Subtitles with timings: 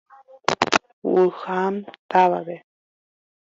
[1.13, 1.75] Wuhan
[2.09, 2.55] távape.